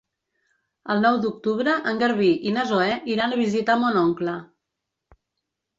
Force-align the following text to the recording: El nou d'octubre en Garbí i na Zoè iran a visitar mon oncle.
El 0.93 1.03
nou 1.05 1.19
d'octubre 1.25 1.75
en 1.91 2.01
Garbí 2.05 2.31
i 2.49 2.55
na 2.57 2.65
Zoè 2.73 2.91
iran 3.15 3.37
a 3.37 3.41
visitar 3.45 3.81
mon 3.85 4.05
oncle. 4.07 4.37